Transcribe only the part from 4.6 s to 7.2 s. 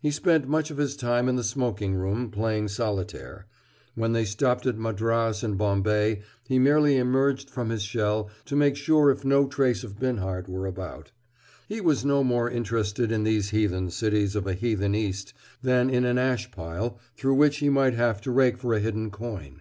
at Madras and Bombay he merely